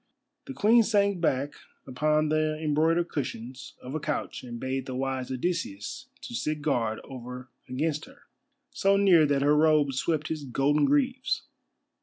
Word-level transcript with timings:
The 0.47 0.55
Queen 0.55 0.81
sank 0.81 1.21
back 1.21 1.53
upon 1.85 2.29
the 2.29 2.57
embroidered 2.57 3.09
cushions 3.09 3.75
of 3.83 3.93
a 3.93 3.99
couch 3.99 4.41
and 4.43 4.59
bade 4.59 4.87
the 4.87 4.95
wise 4.95 5.29
Odysseus 5.29 6.07
to 6.23 6.33
sit 6.33 6.63
guard 6.63 6.99
over 7.03 7.51
against 7.69 8.05
her, 8.05 8.23
so 8.71 8.97
near 8.97 9.27
that 9.27 9.43
her 9.43 9.55
robes 9.55 9.99
swept 9.99 10.29
his 10.29 10.43
golden 10.43 10.85
greaves. 10.85 11.43